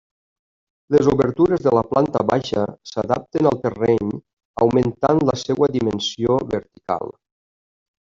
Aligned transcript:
Les 0.95 1.09
obertures 1.11 1.61
de 1.65 1.73
la 1.79 1.83
planta 1.91 2.23
baixa 2.31 2.65
s'adapten 2.93 3.51
al 3.51 3.61
terreny 3.67 4.11
augmentant 4.65 5.25
la 5.31 5.39
seva 5.47 5.73
dimensió 5.81 6.43
vertical. 6.59 7.19